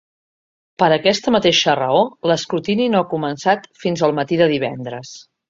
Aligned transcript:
Per 0.83 0.87
aquesta 0.95 1.33
mateixa 1.35 1.75
raó, 1.79 1.99
l’escrutini 2.31 2.89
no 2.95 3.03
ha 3.03 3.09
començat 3.13 3.69
fins 3.85 4.05
el 4.09 4.19
matí 4.23 4.43
de 4.43 4.51
divendres. 4.57 5.15